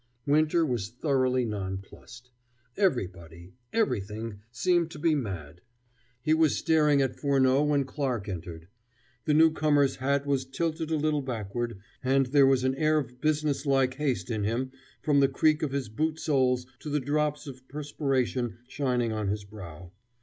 [0.25, 2.31] Winter was thoroughly nonplused.
[2.75, 5.61] Everybody, everything, seemed to be mad.
[6.23, 8.67] He was staring at Furneaux when Clarke entered.
[9.25, 13.67] The newcomer's hat was tilted a little backward, and there was an air of business
[13.67, 14.71] like haste in him
[15.03, 19.43] from the creak of his boot soles to the drops of perspiration shining on his
[19.43, 19.91] brow.